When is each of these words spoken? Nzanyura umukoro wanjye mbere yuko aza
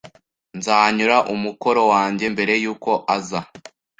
Nzanyura 0.57 1.17
umukoro 1.33 1.81
wanjye 1.93 2.25
mbere 2.33 2.53
yuko 2.63 2.91
aza 3.15 3.41